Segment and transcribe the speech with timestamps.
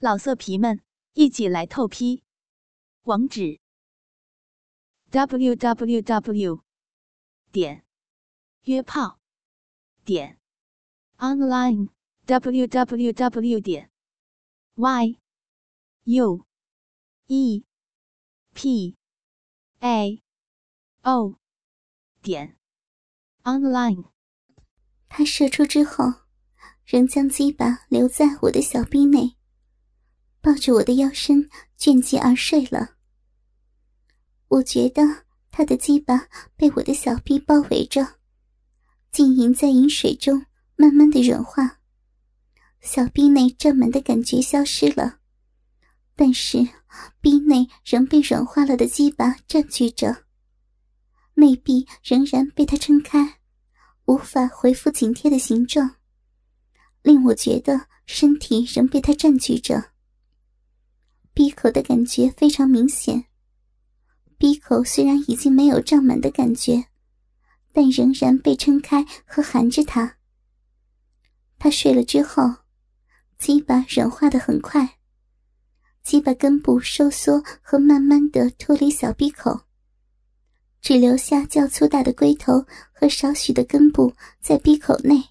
[0.00, 0.80] 老色皮们，
[1.14, 2.22] 一起来透批！
[3.02, 3.58] 网址
[5.10, 6.62] ：w w w
[7.50, 7.84] 点
[8.62, 9.18] 约炮
[10.04, 10.38] 点
[11.16, 11.88] online
[12.26, 13.90] w w w 点
[14.76, 15.18] y
[16.04, 16.46] u
[17.26, 17.64] e
[18.54, 18.96] p
[19.80, 20.22] a
[21.02, 21.40] o
[22.22, 22.56] 点
[23.42, 24.12] online。
[25.08, 26.04] 他射出之后，
[26.84, 29.37] 仍将鸡巴留在我的小臂内。
[30.48, 31.46] 抱着我的腰身
[31.78, 32.94] 倦极而睡了。
[34.48, 35.02] 我觉得
[35.50, 38.14] 他的鸡巴被我的小臂包围着，
[39.12, 41.80] 浸淫在饮水中，慢慢的软化。
[42.80, 45.18] 小臂内胀满的感觉消失了，
[46.16, 46.66] 但是
[47.20, 50.24] 臂内仍被软化了的鸡巴占据着。
[51.34, 53.40] 内壁仍然被他撑开，
[54.06, 55.96] 无法恢复紧贴的形状，
[57.02, 59.90] 令我觉得身体仍被他占据着。
[61.68, 63.26] 我的感觉非常明显。
[64.38, 66.86] 闭口虽然已经没有胀满的感觉，
[67.74, 70.16] 但仍然被撑开和含着它。
[71.58, 72.42] 他睡了之后，
[73.38, 74.96] 鸡巴软化的很快，
[76.02, 79.60] 鸡巴根部收缩和慢慢的脱离小闭口，
[80.80, 85.22] 只留下较粗大的龟头和少许的根部在闭口内。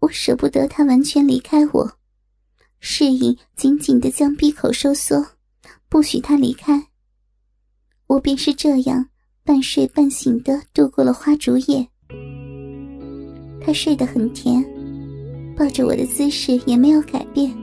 [0.00, 1.97] 我舍不得他完全离开我。
[2.80, 5.24] 示意紧紧的将闭口收缩，
[5.88, 6.86] 不许他离开。
[8.06, 9.06] 我便是这样
[9.44, 11.86] 半睡半醒的度过了花烛夜。
[13.60, 14.64] 他睡得很甜，
[15.56, 17.54] 抱着我的姿势也没有改变，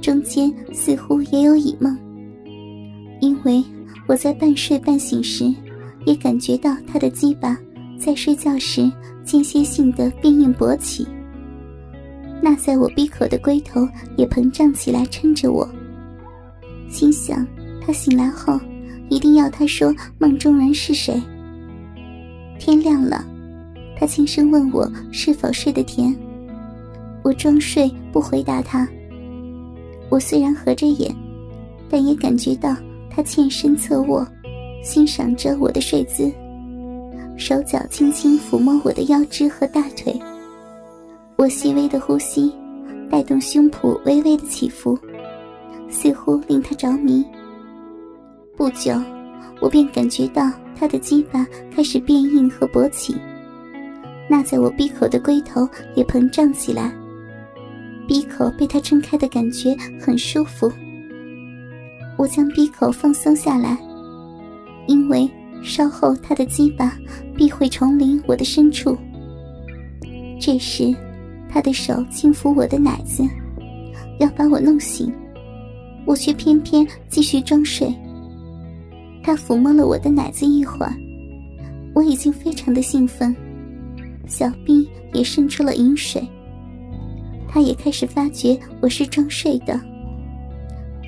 [0.00, 1.98] 中间似乎也有倚梦。
[3.20, 3.62] 因为
[4.06, 5.52] 我在半睡半醒时，
[6.06, 7.58] 也感觉到他的鸡巴
[7.98, 8.90] 在睡觉时
[9.24, 11.06] 间歇性的变硬勃起。
[12.44, 15.66] 那在我闭口的龟头也膨胀起来，撑着我。
[16.90, 17.46] 心想，
[17.80, 18.60] 他醒来后
[19.08, 21.22] 一定要他说梦中人是谁。
[22.58, 23.24] 天亮了，
[23.96, 26.12] 他轻声问我是否睡得甜。
[27.22, 28.88] 我装睡不回答他。
[30.10, 31.14] 我虽然合着眼，
[31.88, 32.76] 但也感觉到
[33.08, 34.26] 他欠身侧卧，
[34.82, 36.30] 欣赏着我的睡姿，
[37.36, 40.20] 手脚轻轻抚摸我的腰肢和大腿。
[41.42, 42.52] 我细微的呼吸，
[43.10, 44.96] 带动胸脯微微的起伏，
[45.88, 47.24] 似乎令他着迷。
[48.56, 48.92] 不久，
[49.60, 53.16] 我便感觉到他的鸡巴开始变硬和勃起，
[54.30, 56.94] 那在我闭口的龟头也膨胀起来，
[58.06, 60.70] 闭口被他撑开的感觉很舒服。
[62.16, 63.76] 我将闭口放松下来，
[64.86, 65.28] 因为
[65.60, 66.96] 稍后他的鸡巴
[67.34, 68.96] 必会重临我的深处。
[70.40, 70.94] 这时。
[71.52, 73.22] 他的手轻抚我的奶子，
[74.18, 75.12] 要把我弄醒，
[76.06, 77.94] 我却偏偏继续装睡。
[79.22, 80.94] 他抚摸了我的奶子一会儿，
[81.94, 83.36] 我已经非常的兴奋，
[84.26, 86.26] 小臂也渗出了饮水。
[87.46, 89.78] 他也开始发觉我是装睡的，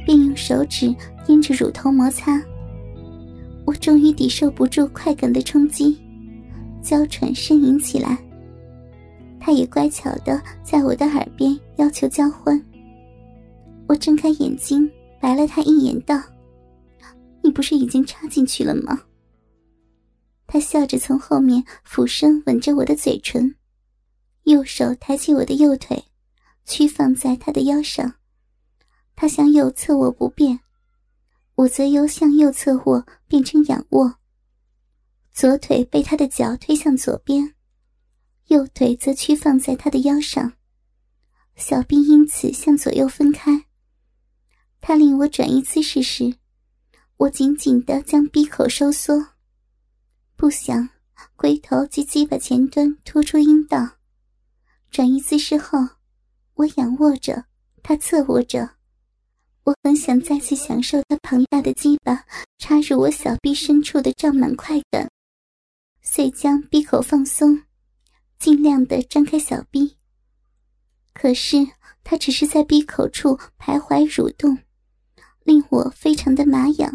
[0.05, 0.95] 便用手指
[1.27, 2.39] 沿着乳头摩擦。
[3.65, 5.97] 我终于抵受不住快感的冲击，
[6.83, 8.19] 娇喘呻吟起来。
[9.45, 12.59] 他也乖巧的在我的耳边要求交欢。
[13.87, 14.91] 我睁开眼睛，
[15.21, 16.19] 白了他一眼，道
[17.45, 19.03] ：“你不是已经插进去了吗？”
[20.49, 23.55] 他笑着从后面俯身吻着我的嘴唇，
[24.45, 26.03] 右手抬起我的右腿，
[26.65, 28.15] 屈放在他的腰上。
[29.15, 30.59] 他向右侧卧不变，
[31.57, 34.15] 我则由向右侧卧变成仰卧，
[35.35, 37.54] 左腿被他的脚推向左边。
[38.49, 40.53] 右腿则屈放在他的腰上，
[41.57, 43.65] 小臂因此向左右分开。
[44.81, 46.37] 他令我转移姿势时，
[47.17, 49.29] 我紧紧地将鼻口收缩，
[50.37, 50.91] 不想
[51.37, 53.97] 龟头及鸡巴前端突出阴道。
[54.91, 55.79] 转移姿势后，
[56.55, 57.47] 我仰卧着，
[57.83, 58.71] 他侧卧着。
[59.65, 62.27] 我很想再次享受他庞大的鸡巴
[62.59, 65.11] 插入我小臂深处的胀满快感，
[66.03, 67.63] 遂将鼻口放松。
[68.45, 69.97] 尽量的张开小臂，
[71.15, 71.67] 可是
[72.03, 74.59] 他只是在闭口处徘徊蠕动，
[75.45, 76.95] 令我非常的麻痒。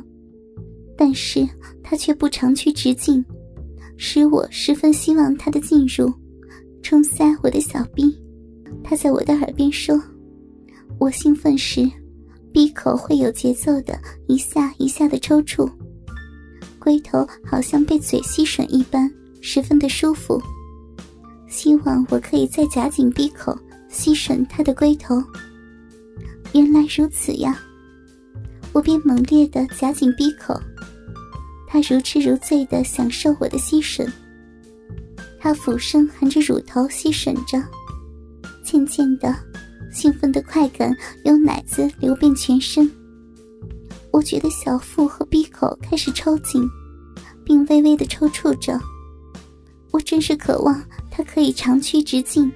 [0.96, 1.50] 但是
[1.84, 3.26] 他却不长驱直进，
[3.98, 6.14] 使我十分希望他的进入，
[6.84, 8.16] 冲塞我的小臂。
[8.84, 10.00] 他在我的耳边说
[11.02, 11.82] ：“我兴奋时，
[12.54, 15.68] 闭口会有节奏的一下一下的抽搐，
[16.78, 19.12] 龟头好像被嘴吸吮一般，
[19.42, 20.40] 十分的舒服。”
[21.60, 23.54] 希望我可以再夹紧闭口
[23.90, 25.22] 吸吮他的龟头，
[26.54, 27.60] 原来如此呀！
[28.72, 30.58] 我便猛烈的夹紧闭口，
[31.68, 34.10] 他如痴如醉的享受我的吸吮。
[35.38, 37.62] 他俯身含着乳头吸吮着，
[38.64, 39.36] 渐渐的，
[39.92, 40.96] 兴奋的快感
[41.26, 42.90] 由奶子流遍全身。
[44.14, 46.66] 我觉得小腹和闭口开始抽紧，
[47.44, 48.80] 并微微的抽搐着。
[49.92, 52.52] 我真是渴望他可以长驱直进。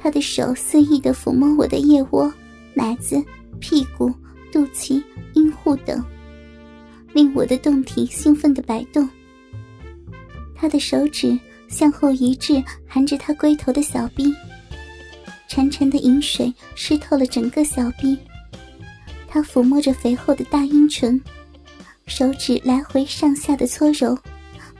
[0.00, 2.32] 他的手肆意的抚摸我的腋窝、
[2.74, 3.22] 奶子、
[3.58, 4.12] 屁股、
[4.52, 5.02] 肚脐、
[5.34, 6.04] 阴户等，
[7.12, 9.08] 令我的胴体兴奋的摆动。
[10.54, 11.38] 他的手指
[11.68, 14.32] 向后移至含着他龟头的小臂，
[15.48, 18.16] 潺潺的饮水湿透了整个小臂。
[19.26, 21.20] 他抚摸着肥厚的大阴唇，
[22.06, 24.16] 手指来回上下的搓揉。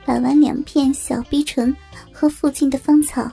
[0.07, 1.75] 把完两片小逼唇
[2.13, 3.29] 和附近的芳草，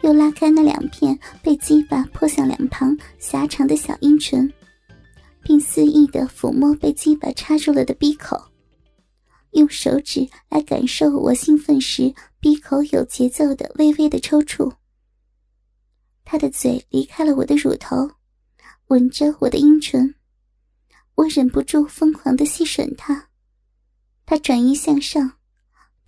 [0.00, 4.50] 又拉开那两片被鸡巴泼向两旁狭长的小阴唇，
[5.42, 8.42] 并肆意的抚摸被鸡巴插入了的鼻口，
[9.50, 14.72] 用手指来感受我兴奋时鼻口有节奏的微微的抽搐。
[16.24, 18.10] 他的嘴离开了我的乳头，
[18.86, 20.14] 吻着我的阴唇，
[21.16, 23.28] 我忍不住疯狂的吸吮他，
[24.24, 25.34] 他转移向上。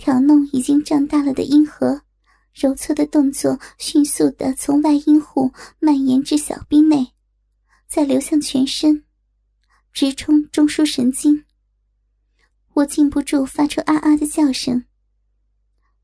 [0.00, 2.00] 挑弄已经胀大了的阴核，
[2.54, 7.12] 揉搓的动作迅速的从外阴户蔓延至小臂内，
[7.86, 9.04] 再流向全身，
[9.92, 11.44] 直冲中枢神经。
[12.72, 14.86] 我禁不住发出啊啊的叫声。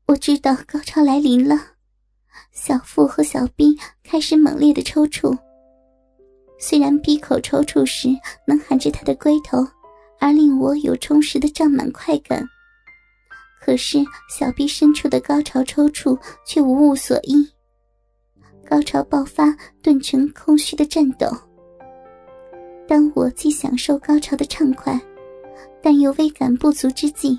[0.05, 1.59] 我知道高潮来临了，
[2.51, 5.35] 小腹和小臂开始猛烈的抽搐。
[6.59, 8.09] 虽然闭口抽搐时
[8.45, 9.67] 能含着他的龟头，
[10.19, 12.47] 而令我有充实的胀满快感。
[13.67, 13.97] 可是
[14.29, 17.45] 小臂深处的高潮抽搐却无物所依，
[18.65, 19.53] 高潮爆发
[19.83, 21.27] 顿成空虚的颤抖。
[22.87, 24.97] 当我既享受高潮的畅快，
[25.83, 27.37] 但又微感不足之际，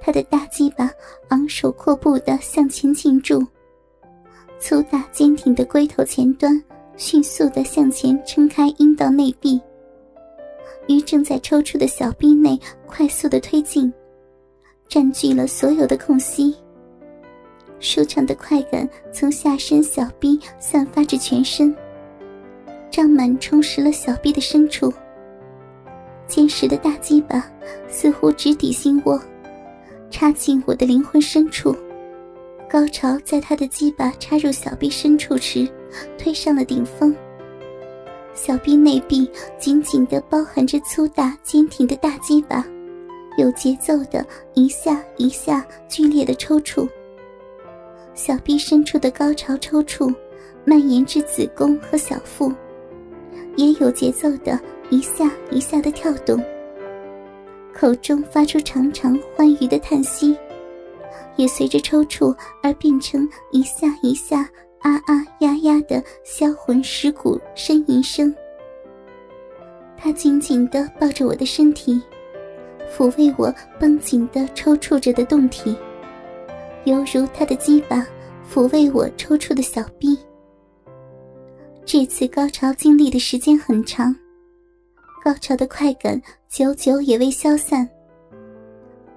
[0.00, 0.90] 他的大鸡巴
[1.28, 3.46] 昂首阔步的向前进驻，
[4.58, 6.60] 粗大坚挺的龟头前端
[6.96, 9.60] 迅速的向前撑开阴道内壁，
[10.88, 13.94] 于正在抽搐的小臂内快速的推进。
[14.92, 16.54] 占据了所有的空隙，
[17.80, 21.74] 舒畅的快感从下身小臂散发至全身，
[22.90, 24.92] 胀满充实了小臂的深处。
[26.26, 27.50] 坚实的大鸡巴
[27.88, 29.18] 似乎直抵心窝，
[30.10, 31.74] 插进我的灵魂深处。
[32.68, 35.66] 高潮在他的鸡巴插入小臂深处时，
[36.18, 37.16] 推上了顶峰。
[38.34, 39.26] 小臂内壁
[39.58, 42.62] 紧紧地包含着粗大坚挺的大鸡巴。
[43.38, 44.24] 有节奏的
[44.54, 46.88] 一下一下剧烈的抽搐，
[48.14, 50.14] 小臂深处的高潮抽搐
[50.64, 52.52] 蔓延至子宫和小腹，
[53.56, 54.58] 也有节奏的
[54.90, 56.42] 一下一下的跳动。
[57.74, 60.36] 口中发出长长欢愉的叹息，
[61.36, 64.40] 也随着抽搐而变成一下一下
[64.80, 68.32] 啊啊呀呀的销魂蚀骨呻吟声。
[69.96, 72.00] 他紧紧地抱着我的身体。
[72.94, 75.74] 抚慰我绷紧的抽搐着的胴体，
[76.84, 78.06] 犹如他的鸡巴
[78.48, 80.18] 抚慰我抽搐的小臂。
[81.84, 84.14] 这次高潮经历的时间很长，
[85.24, 87.88] 高潮的快感久久也未消散。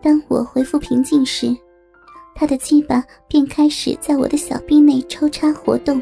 [0.01, 1.55] 当我恢复平静时，
[2.33, 6.01] 他的鸡巴便开始在我的小臂内抽插活动。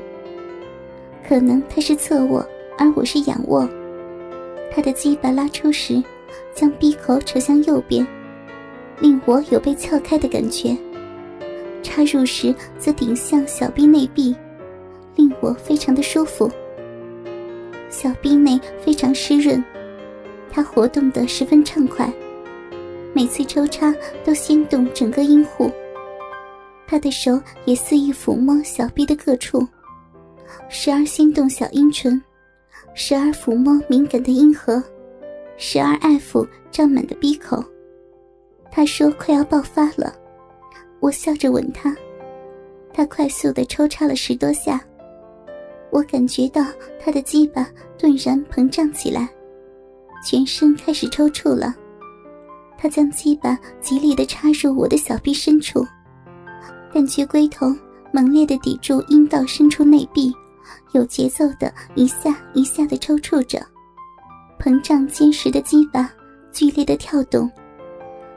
[1.28, 2.46] 可能他是侧卧，
[2.78, 3.68] 而我是仰卧，
[4.72, 6.02] 他的鸡巴拉出时。
[6.54, 8.06] 将闭口扯向右边，
[9.00, 10.78] 令我有被撬开的感觉；
[11.82, 14.36] 插入时则顶向小臂内壁，
[15.16, 16.50] 令我非常的舒服。
[17.90, 19.64] 小臂内非常湿润，
[20.50, 22.12] 它活动的十分畅快，
[23.14, 23.94] 每次抽插
[24.24, 25.72] 都掀动整个阴户。
[26.86, 29.68] 他的手也肆意抚摸小臂的各处，
[30.70, 32.22] 时而掀动小阴唇，
[32.94, 34.84] 时而抚摸敏感的阴核。
[35.58, 37.64] 时而爱抚胀满的鼻口，
[38.72, 40.14] 他说快要爆发了，
[41.00, 41.96] 我笑着吻他，
[42.94, 44.82] 他快速的抽插了十多下，
[45.92, 46.64] 我感觉到
[47.00, 49.30] 他的鸡巴顿然膨胀起来，
[50.26, 51.74] 全身开始抽搐了，
[52.78, 55.86] 他将鸡巴极力的插入我的小臂深处，
[56.94, 57.68] 但却龟头
[58.12, 60.34] 猛烈的抵住阴道深处内壁，
[60.94, 63.64] 有节奏的一下一下的抽搐着。
[64.64, 66.10] 膨胀坚实的鸡巴
[66.54, 67.52] 剧烈的跳动，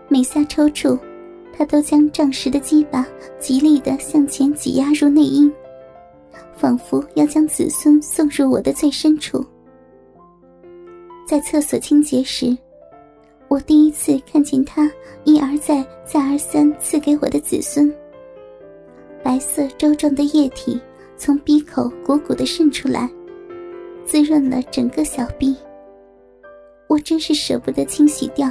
[0.09, 0.99] 每下抽搐，
[1.57, 3.07] 他都将胀实的鸡巴
[3.39, 5.53] 极力的向前挤压入内阴，
[6.57, 9.47] 仿佛要将子孙送入我的最深处。
[11.29, 12.59] 在厕所清洁时，
[13.47, 14.91] 我第一次看见他
[15.23, 17.89] 一而再、再而三赐给我的子孙。
[19.23, 20.81] 白色粥状的液体
[21.17, 23.09] 从鼻口汩汩的渗出来，
[24.05, 25.55] 滋润了整个小臂。
[26.89, 28.49] 我真是舍不得清洗掉，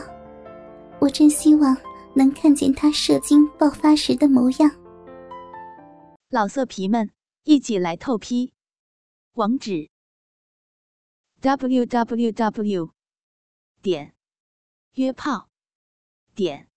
[0.99, 1.75] 我真希望
[2.15, 4.69] 能看见他射精爆发时的模样。
[6.29, 7.11] 老色皮们，
[7.43, 8.53] 一起来透批！
[9.33, 9.89] 网址
[11.39, 12.91] ：w w w
[13.81, 14.15] 点
[14.95, 15.49] 约炮
[16.33, 16.69] 点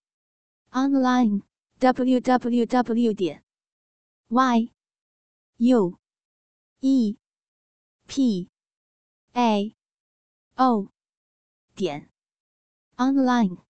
[0.70, 1.42] online
[1.78, 3.42] w w w 点
[4.28, 4.70] y
[5.56, 5.98] u
[6.80, 7.16] e
[8.06, 8.48] p
[9.32, 9.76] a
[10.56, 10.88] o
[11.78, 12.10] 点
[12.96, 13.67] online。